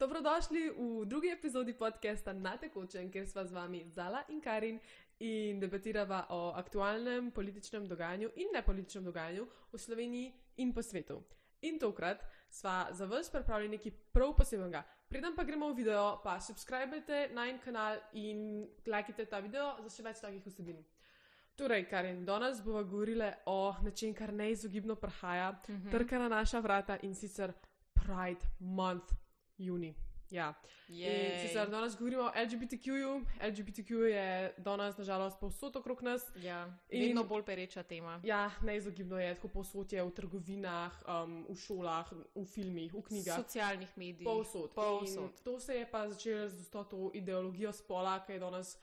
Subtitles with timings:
[0.00, 4.80] Dobrodošli v drugi epizodi podcasta Na tekočem, kjer sva z vami Zala in Karin
[5.20, 11.20] in debatirava o aktualnem političnem dogajanju in nepolitičnem dogajanju v Sloveniji in po svetu.
[11.68, 14.82] In tokrat sva za vas pripravili nekaj prav posebnega.
[15.04, 19.92] Preden pa gremo v video, pa subskrbite na en kanal in lajkite ta video za
[19.92, 20.80] še več takih vsebin.
[21.60, 25.90] Torej, Karin, danes bomo govorili o nečem, kar neizogibno prihaja, mm -hmm.
[25.90, 27.52] trka na naša vrata in sicer
[27.92, 29.12] Pride Month,
[29.60, 29.94] juni.
[30.30, 30.54] Ja.
[30.88, 33.24] In sicer danes govorimo o LGBTQ-ju.
[33.42, 36.22] LGBTQ je danes, nažalost, povsod okrog nas.
[36.36, 38.20] Ja, In- vedno bolj pereča tema.
[38.24, 43.36] Ja, neizogibno je, tako povsod je v trgovinah, um, v šolah, v filmih, v knjigah.
[43.42, 44.26] Socialnih medijih.
[44.26, 44.70] Povsod.
[44.74, 45.30] Povsod.
[45.30, 48.78] In To se je pa začelo z to ideologijo spola, ki je danes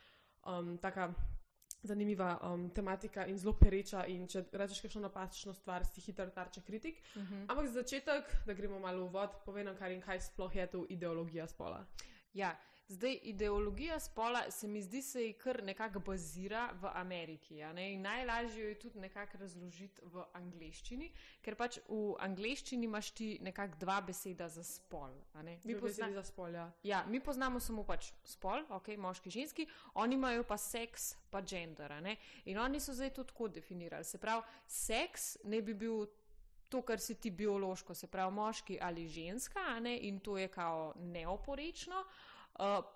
[0.45, 1.13] um, tako
[1.87, 4.05] zanimiva um, tematika in zelo pereča.
[4.11, 7.01] In če rečeš kakšno napačno stvar, si hiter tarče kritik.
[7.15, 7.45] Uh -huh.
[7.47, 10.85] Ampak za začetek, da gremo malo v vod, povem, kar in kaj sploh je to
[10.89, 11.85] ideologija spola.
[12.33, 17.55] Ja, zdaj ideologija spola se mi zdi, se ji kar nekako bazira v Ameriki.
[17.99, 23.75] Najlažje jo je tudi nekako razložiti v angleščini, ker pač v angleščini imaš ti nekako
[23.77, 25.11] dva beseda za spol.
[25.65, 26.71] Mi pozna- za spolja.
[26.83, 31.91] Ja, mi poznamo samo pač spol, ok, moški, ženski, oni imajo pa seks, pa gender.
[32.45, 34.03] In oni so zdaj to tako definirali.
[34.03, 36.05] Se pravi, seks ne bi bil
[36.69, 40.93] to, kar si ti biološko, se pravi, moški ali ženska, ne, in to je kao
[40.95, 41.95] neoporečno.
[41.95, 42.36] Uh,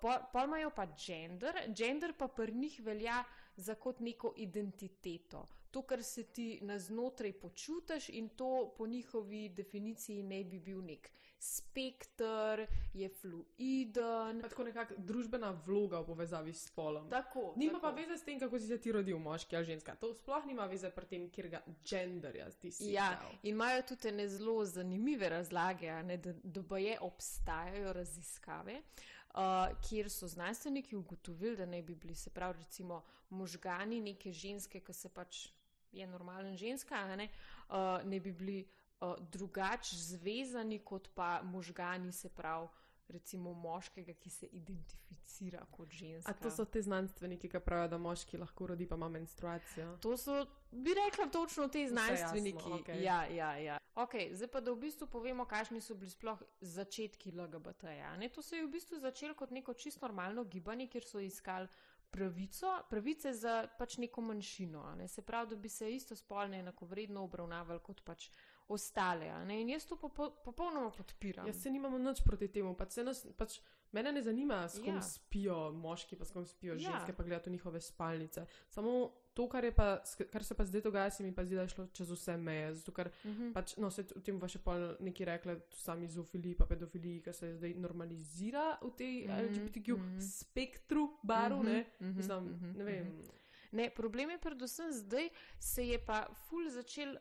[0.01, 3.23] pol, pol imajo pa gender, gender pa pri njih velja
[3.55, 5.47] za kot neko identiteto.
[5.71, 10.81] To, kar se ti na znotraj počutiš, in to po njihovi definiciji ne bi bil
[10.83, 14.41] nek spektr, je fluiden.
[14.41, 17.07] Pa tako nekakšna družbena vloga v povezavi s spolom.
[17.09, 17.81] Tako, Nima tako.
[17.81, 19.95] pa veze s tem, kako si se ti rodil, moški ali ženska.
[19.95, 22.91] To sploh nima veze pri tem, kjer ga genderja ti si.
[22.93, 23.31] Ja, dal.
[23.41, 29.20] in imajo tudi ene zelo zanimive razlage, ne, da, da boje obstajajo raziskave, uh,
[29.89, 34.93] kjer so znanstveniki ugotovili, da ne bi bili, se pravi, recimo možgani neke ženske, ki
[34.93, 35.47] se pač
[35.91, 37.29] je normalen ženska, ne,
[37.69, 38.67] uh, ne bi bili
[38.99, 42.67] uh, drugače zvezani kot pa možgani, se pravi.
[43.07, 46.31] Recimo moškega, ki se identificira kot ženska.
[46.31, 49.97] A to so te znanstveniki, ki pravijo, da moški lahko rodi, pa ima menstruacijo.
[50.01, 52.57] To so, bi rekla, točno ti znanstveniki.
[52.57, 53.03] jasno, okej.
[53.03, 53.77] Ja, ja, ja.
[53.95, 58.15] Okay, zdaj pa, da v bistvu povemo, kakšni so bili sploh začetki LGBT-ja.
[58.17, 58.29] ne.
[58.29, 61.67] To se je v bistvu začelo kot neko čisto normalno gibanje, kjer so iskali
[62.11, 64.95] pravico, pravice za pač neko manjšino.
[64.95, 65.07] Ne.
[65.07, 68.29] Se pravi, da bi se isto spolne enakovredno obravnavali kot pač
[68.67, 69.45] ostale.
[69.45, 69.61] Ne.
[69.61, 71.47] In jaz to popo popolnoma podpiram.
[71.47, 73.59] Jaz se nimamo nič proti temu, pač se nas, pač
[73.91, 75.01] mene ne zanima, s kom Ja.
[75.01, 76.79] spijo moški, pa s kom spijo Ja.
[76.81, 78.45] ženske, pa gledajo njihove spalnice.
[78.69, 78.93] Samo
[79.33, 80.01] to, kar, pa,
[80.31, 82.73] kar se pa zdaj dogaja, se mi pa zdi, da je šlo čez vse meje.
[82.73, 83.53] Zato, ker Uh -huh.
[83.53, 87.33] pač, no, se o tem pa še pol nekaj rekla, sami zoofiliji, pa pedofiliji, ki
[87.33, 90.19] se zdaj normalizira v tej Mhm, LGBTQ mhm.
[90.19, 93.21] spektru baru, Mhm, ne, mhm, mislim, mhm, ne vem.
[93.71, 97.15] Ne, problem je predvsem zdaj, se je pa ful začel,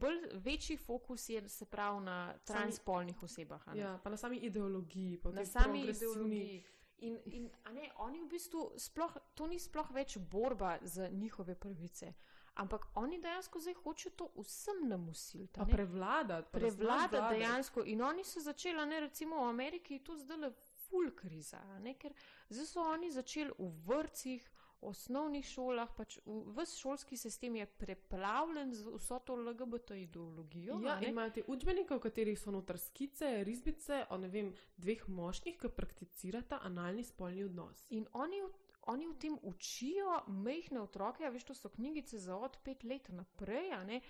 [0.00, 3.62] bolj večji fokus je se pravi na transspolnih osebah.
[3.74, 6.64] Ja, pa na sami ideologiji, pa na sami ideologiji.
[6.98, 12.12] In, in ne, oni v bistvu sploh, to ni sploh več borba za njihove pravice,
[12.54, 15.60] ampak oni dejansko zdaj hočejo to vsem namusiliti.
[15.70, 16.48] prevladati.
[16.52, 17.38] pa nas Prevlada vladati.
[17.38, 17.84] dejansko.
[17.84, 20.50] In oni so začeli, ne recimo v Ameriki, to zdaj le
[20.88, 22.12] full kriza, ne, ker
[22.50, 24.50] zdaj so oni začeli v vrtcih.
[24.80, 30.76] Osnovnih šolah, pač vse šolski sistem je preplavljen z vso to LGBT ideologijo.
[30.76, 31.02] a Ja, ne.
[31.02, 35.58] in imajo te učbenike, v katerih so noter skice, risbice o ne vem, dveh moških,
[35.58, 37.84] ki prakticirata analni spolni odnos.
[37.90, 38.52] In oni, v-
[38.84, 43.08] oni v tem učijo majhne otroke, a veš, to so knjigice za od pet let
[43.10, 44.00] naprej.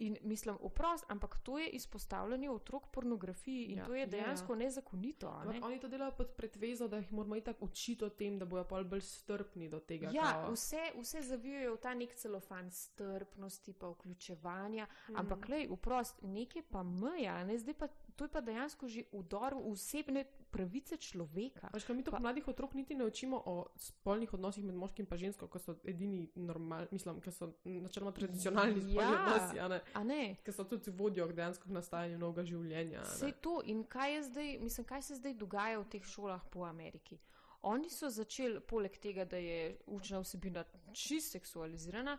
[0.00, 0.06] Ne.
[0.06, 4.52] In mislim, oprost, ampak to je izpostavljanje otrok pornografiji in Ja, to je ja, dejansko
[4.52, 4.64] ja, ja.
[4.64, 5.28] nezakonito.
[5.28, 5.66] a Ampak Ne?
[5.66, 8.84] oni to delajo pod pretvezo, da jih moramo itak učiti o tem, da bojo pol
[8.84, 10.10] bolj strpni do tega.
[10.12, 10.52] Ja, kao.
[10.52, 15.16] vse, vse zavijajo v ta nek celofan strpnosti, pa vključevanja, mm.
[15.16, 17.58] ampak lej, oprost, nekaj pa meja, ne?
[17.58, 17.88] zdaj pa
[18.20, 21.70] to je pa dejansko že udor v osebne pravice človeka.
[21.72, 25.18] Veš, mi to Pa- mladih otrok niti ne učimo o spolnih odnosih med moškim in
[25.18, 29.10] žensko, ko so edini normalni, mislim, ki so načeloma tradicionalni spolni Ja.
[29.16, 29.80] odnosi, a ne?
[29.94, 30.36] A ne?
[30.44, 33.00] Ki so tudi vodijo k dejansko nastajanju novega življenja.
[33.02, 37.18] Vse to in kaj, zdaj, mislim, kaj se zdaj dogaja v teh šolah po Ameriki.
[37.62, 39.56] Oni so začeli, poleg tega, da je
[39.86, 40.62] učna vsebina
[40.94, 42.14] čist seksualizirana,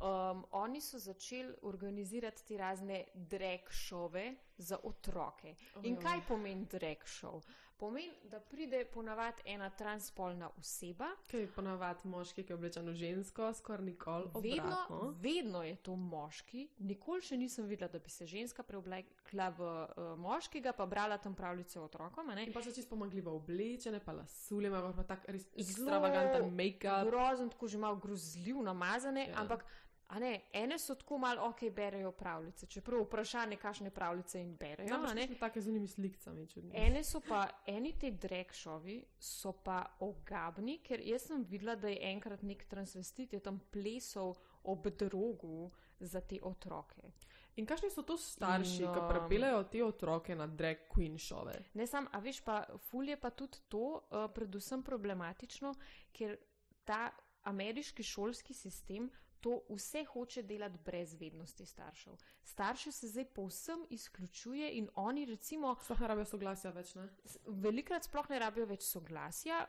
[0.00, 4.24] um, oni so začeli organizirati te razne drag šove
[4.58, 5.54] za otroke.
[5.82, 6.02] In Ojoj.
[6.02, 7.44] kaj pomeni drag šov?
[7.78, 11.10] Pomeni, da pride ponavadi ena transspolna oseba.
[11.30, 15.14] Kaj je ponavadi moški, ki je oblečen v žensko, skoraj nikoli Vedno, obratno.
[15.20, 16.68] vedno je to moški.
[16.78, 21.34] Nikoli še nisem videla, da bi se ženska preoblekla v uh, moškega, pa brala tam
[21.36, 22.32] pravljice otrokom.
[22.38, 27.10] In pa so čisto pomagljivo oblečene, pa lasulje, imajo pa tak res ekstravaganten make-up.
[27.10, 29.36] Grozen, tako že malo grozljiv, namazane, ja.
[29.44, 29.68] ampak
[30.06, 32.66] a ne, ene so tako malo, ok, berejo pravljice.
[32.66, 34.88] Čeprav vprašanje, kakšne pravljice jim berejo.
[34.88, 35.24] Ja, a ne.
[35.24, 36.46] imaš take z unimi slikami.
[36.72, 41.98] Ene so pa, eni te drekšovi so pa ogabni, ker jaz sem videla, da je
[42.12, 45.70] enkrat nek transvestit je tam plesal ob drogu
[46.00, 47.10] za te otroke.
[47.56, 51.54] In kakšni so to starši, In, ki um, prepeljajo te otroke na drag queen šove?
[51.74, 52.60] Ne sam, a veš pa,
[52.90, 55.72] ful je pa tudi to uh, predvsem problematično,
[56.12, 56.36] ker
[56.84, 57.08] ta
[57.48, 59.08] ameriški šolski sistem
[59.46, 62.12] to vse hoče delati brez vednosti staršev.
[62.42, 67.04] Starše se zdaj povsem izključuje in oni recimo Sploh ne rabijo soglasja več, ne?
[67.46, 69.60] velikrat sploh ne rabijo več soglasja,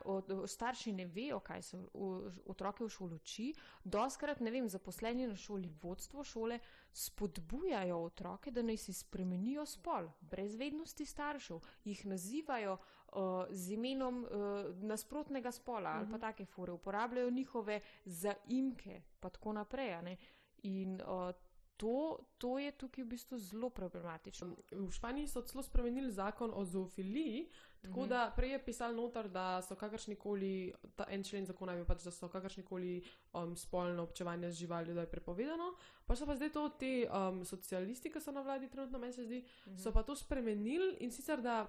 [0.46, 1.78] starši ne vejo, kaj se
[2.50, 3.52] otroke v šoli uči,
[3.84, 6.58] doskrat, ne vem, zaposleni na šoli, vodstvo šole
[6.92, 13.18] spodbujajo otroke, da naj si spremenijo spol, brez vednosti staršev, jih nazivajo uh,
[13.50, 14.30] z imenom uh,
[14.82, 16.20] nasprotnega spola ali pa Mhm.
[16.20, 20.16] take fore, uporabljajo njihove zaimke, pa tako naprej.
[20.62, 21.30] In uh,
[21.76, 24.48] to, to je tukaj v bistvu zelo problematično.
[24.72, 27.48] V Španiji so celo spremenili zakon o zoofiliji,
[27.82, 28.08] tako Mhm.
[28.08, 32.10] da prej je pisal noter, da so kakršnikoli, ta en člen zakona je pač, da
[32.10, 33.02] so kakršnikoli
[33.32, 35.74] um, spolno občevanje z živaljo, da je prepovedano.
[36.06, 39.24] Pa so pa zdaj to ti um, socialisti, ki so na vladi trenutno, meni se
[39.24, 39.44] zdi,
[39.76, 41.66] so pa to spremenili in sicer da.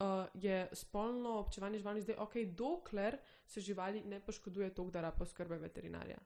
[0.00, 5.26] Uh, je spolno občevanje živali zdaj ok, dokler se živali ne poškoduje toliko, da rabijo
[5.26, 6.18] skrbe veterinarja.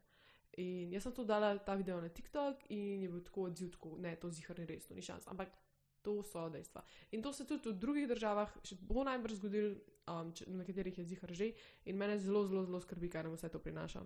[0.56, 3.96] In jaz sem to dala ta video na TikTok in je bil tako odziv, tako,
[3.98, 5.24] ne, to zihar ni res, to ni šans.
[5.26, 5.48] Ampak
[6.02, 6.82] to so dejstva.
[7.10, 9.74] In to se tudi v drugih državah še bo najbrž zgodilo,
[10.08, 11.52] um, če- na katerih je zihar že.
[11.84, 14.02] In mene zelo, zelo, zelo skrbi, kaj nam vse to prinaša.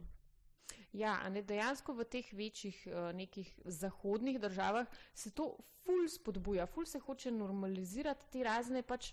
[0.92, 6.86] Ja, ne dejansko v teh večjih uh, nekih zahodnih državah se to ful spodbuja, ful
[6.86, 9.12] se hoče normalizirati te razne pač,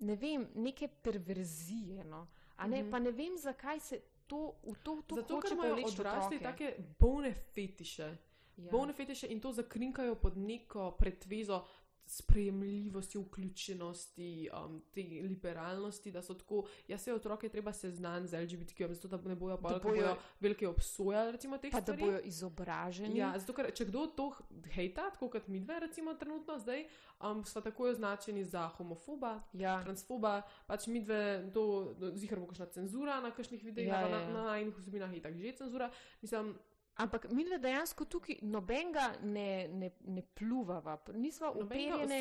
[0.00, 2.04] ne vem, neke perverzije.
[2.04, 2.26] No.
[2.56, 2.90] A Ne, mm -hmm.
[2.90, 6.38] Pa ne vem, zakaj se to v to, to Zato, ker imajo odrasli otroke.
[6.38, 6.66] take
[6.98, 8.16] bolne fetiše.
[8.56, 8.70] Ja.
[8.70, 11.64] Bolne fetiše in to zakrinkajo pod neko pretvezo
[12.06, 18.94] sprejemljivosti, vključenosti, um, te liberalnosti, da so tako, ja se otroke treba seznaniti z LGBTQ,
[18.94, 22.02] zato da ne bojo pa Da da bojo velike obsojali recimo teh Pa da stvari.
[22.02, 23.18] bojo izobraženi.
[23.18, 24.32] Ja, zato, ker če kdo to
[24.74, 26.86] hejta, tako kot mi dve, recimo trenutno zdaj,
[27.20, 29.82] um, sva takoj označeni za homofoba, ja.
[29.82, 34.08] transfoba, pač mi dve, to zihar bo kakšna cenzura na kakšnih videih, Ja, ja, ja,
[34.08, 34.32] na, ja.
[34.32, 35.90] na najnih vsebinah je tako že cenzura.
[36.22, 36.54] Mislim,
[37.00, 42.18] Ampak mi dejansko tukaj nobenega ne, ne, ne pluvava, nisva uperjene.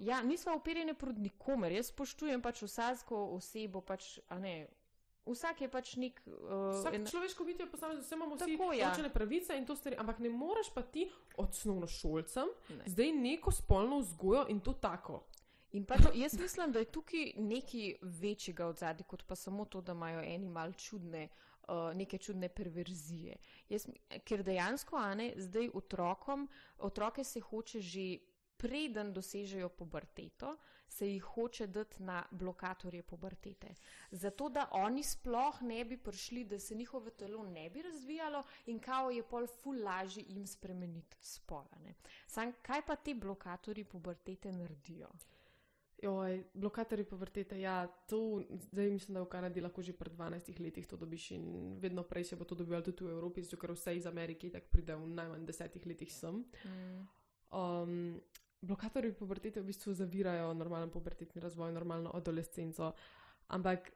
[0.00, 1.72] Ja, nisva uperjene proti nikomer.
[1.72, 4.54] Jaz spoštujem pač vsako osebo, pač, a ne.
[5.26, 6.16] Vsak je pač nek.
[6.26, 8.88] Uh, Vsak en, človeško bitje posamezno, vse imamo vsi Tako, ja.
[8.88, 11.06] določene pravice in to stvari, ampak ne moreš pa ti
[11.38, 12.88] osnovnošolcem Ne.
[12.90, 15.22] zdaj neko spolno vzgojo in to tako.
[15.72, 19.80] in pač, jaz mislim, da je tukaj nekaj večjega od zadaj, kot pa samo to,
[19.80, 21.28] da imajo eni mal čudne.
[21.30, 21.51] Uh,
[21.94, 23.36] neke čudne perverzije.
[23.68, 23.86] Jaz,
[24.24, 26.48] ker dejansko, a ne, zdaj otrokom,
[26.78, 28.18] otroke se hoče že
[28.62, 30.56] preden dosežejo puberteto,
[30.88, 33.74] se jih hoče dati na blokatorje pubertete.
[34.10, 38.78] Zato, da oni sploh ne bi prišli, da se njihovo telo ne bi razvijalo in
[38.78, 41.78] kao je pol ful lažje jim spremeniti spola.
[41.84, 41.94] ne.
[42.26, 45.08] Sam kaj pa ti blokatorji pubertete naredijo?
[46.02, 50.86] Joj, blokatorji pubertete, ja, to zdaj mislim, da v Kanadi lahko že pred 12 letih
[50.86, 51.44] to dobiš in
[51.78, 54.66] vedno prej se bo to dobivalo tudi v Evropi, zato ker vse iz Amerike tako
[54.70, 56.42] pride v najmanj desetih letih sem.
[56.64, 57.06] Mm.
[57.52, 58.20] Um,
[58.60, 62.92] blokatorji pubertete v bistvu zavirajo normalen pubertetni razvoj, normalno adolescenco,
[63.48, 63.92] ampak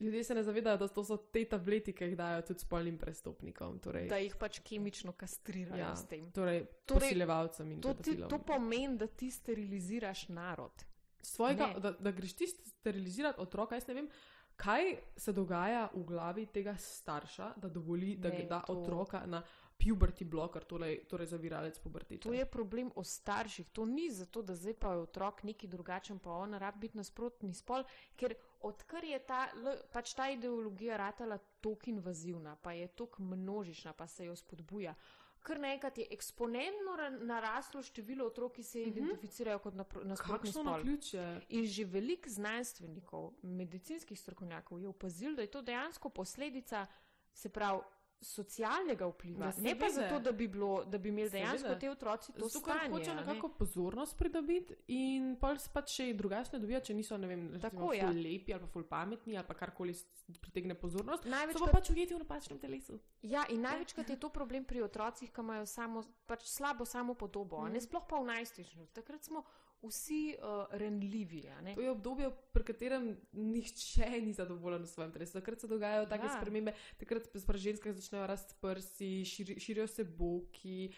[0.00, 3.78] ljudje se ne zavedajo, da to so te tableti, ki jih dajo tudi spolnim prestopnikom,
[3.78, 5.96] torej, Da jih pač kemično kastrirajo Ja.
[5.96, 6.30] s tem.
[6.32, 10.84] torej, Torej, posiljevalcem in To, ti, to pomeni, da ti steriliziraš narod.
[11.22, 13.74] Svojega, da, da greš ti sterilizirati otroka.
[13.74, 14.08] Jaz ne vem,
[14.56, 14.82] kaj
[15.16, 19.42] se dogaja v glavi tega starša, da dovoli, da Ne, da to- otroka na
[19.78, 22.22] puberty blocker, torej, torej zaviralec pubertete.
[22.22, 23.70] To je problem o starših.
[23.70, 27.54] To ni zato, da zdaj pa je otrok neki drugačen, pa on rabi biti nasprotni
[27.54, 27.82] spol,
[28.16, 29.48] ker odkar je ta,
[29.92, 34.94] pač ta ideologija ratala tako invazivna, pa je tako množična, pa se jo spodbuja.
[35.42, 38.88] Kar naenkrat je eksponentno ra- naraslo število otrok, ki se Mhm.
[38.90, 40.64] identificirajo kot nasprotni Kakšno spol.
[40.64, 41.24] na ključe?
[41.50, 46.86] In že veliko znanstvenikov, medicinskih strokovnjakov je opazil, da je to dejansko posledica,
[47.34, 47.80] se pravi,
[48.22, 52.32] socialnega vpliva, Ja, ne pa zato, da bi, bilo, da bi imeli dejansko te otroci
[52.32, 52.88] to Zato, stanje.
[52.90, 53.20] hoče a ne.
[53.22, 57.42] nekako pozornost pridobiti in pa se pač še drugače ne dobijo, če niso, ne vem,
[57.60, 58.10] Tako, recimo, ja.
[58.10, 59.94] lepi ali pa ful pametni ali pa karkoli
[60.40, 61.22] pritegne pozornost.
[61.22, 63.00] So pa Največkrat, pač ujeti v napačnem telesu.
[63.22, 67.58] ja, in največkrat je to problem pri otrocih, ki imajo samo, pač slabo samo podobo,
[67.58, 67.64] mm.
[67.66, 67.80] ne Mhm.
[67.82, 68.86] sploh pa v najstništvu.
[68.92, 69.44] Takrat smo
[69.82, 71.42] vsi uh, renljivi.
[71.74, 75.32] To je obdobje, pri katerem nihče ni zadovoljen v svojem telesu.
[75.32, 76.36] Takrat se dogajajo take Ja.
[76.36, 80.92] spremembe, takrat pri ženskah začnejo rasti prsi, širi, širijo se boki.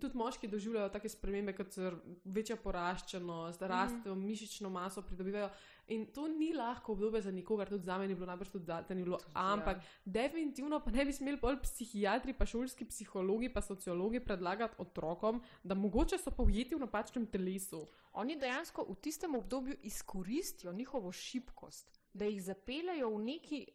[0.00, 1.90] Tudi moški doživljajo take spremembe, kot so
[2.24, 4.26] večja poraščenost, rastejo mm.
[4.26, 5.48] mišično maso, pridobivajo.
[5.94, 8.82] In to ni lahko obdobje za nikogar, tudi za me ni bilo, najbrž tudi za
[8.82, 9.16] te ni bilo.
[9.16, 9.46] Tudi, ja.
[9.54, 15.40] Ampak definitivno pa ne bi smeli pol psihiatri, pa šolski psihologi, pa sociologi predlagati otrokom,
[15.64, 17.86] da mogoče so pa ujeti v napačnem telesu.
[18.20, 23.66] Oni dejansko v tistem obdobju izkoristijo njihovo šibkost, da jih zapeljajo v neki,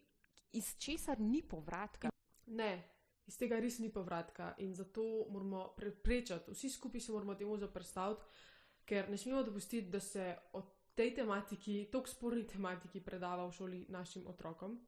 [0.52, 2.14] iz česar ni povratka.
[2.46, 2.93] Ne,
[3.26, 8.24] iz tega res ni povratka in zato moramo preprečati, vsi skupaj se moramo temu zaprstaviti,
[8.84, 10.62] ker ne smemo dopustiti, da se o
[10.94, 14.80] tej tematiki, tako sporni tematiki, predava v šoli našim otrokom.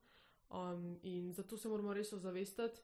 [0.50, 2.82] Um, in zato se moramo res ozavestiti,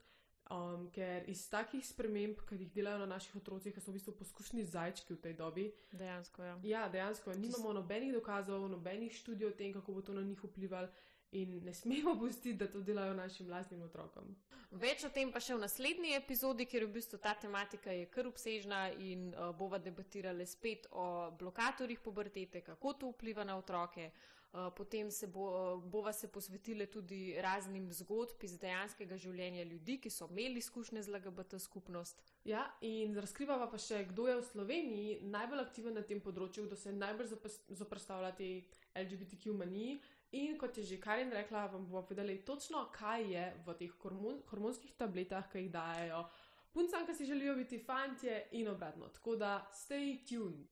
[0.50, 4.64] um, ker iz takih sprememb, ki jih delajo na naših otrocih, so v bistvu poskušni
[4.66, 6.56] zajčki v tej dobi, Dejansko, ja.
[6.64, 10.88] ja, dejansko nimamo nobenih dokazov, nobenih študij o tem, kako bo to na njih vplivalo.
[11.32, 14.34] In ne smemo pustiti, da to delajo našim lastnim otrokom.
[14.72, 18.28] Več o tem pa še v naslednji epizodi, ker v bistvu ta tematika je kar
[18.28, 24.10] obsežna in uh, bova debatirali spet o blokatorjih pubertete, kako to vpliva na otroke.
[24.52, 29.97] Uh, potem se bo, uh, bova se posvetili tudi raznim zgodb iz dejanskega življenja ljudi,
[29.97, 32.21] ki so imeli izkušnje z LGBT skupnost.
[32.44, 36.76] Ja, in razkrivava pa še, kdo je v Sloveniji najbolj aktiven na tem področju, kdo
[36.76, 37.32] se najbolj
[37.80, 38.61] zoprstavlja tej
[38.92, 39.99] LGBTQ maniji.
[40.37, 44.40] In kot je že Karin rekla, vam bomo povedali točno, kaj je v teh hormon,
[44.52, 46.26] hormonskih tabletah, ki jih dajo
[46.73, 49.09] puncam, ki si želijo biti fantje, in obratno.
[49.09, 50.66] Tako da stay tuned.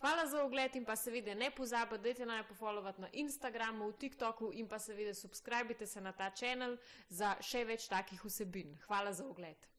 [0.00, 4.68] Hvala za ogled in pa seveda ne pozabite, dajte naj pofollowati na Instagramu, TikToku in
[4.68, 6.76] pa seveda subskrbite se na ta kanal
[7.08, 8.78] za še več takih vsebin.
[8.86, 9.71] Hvala za ogled.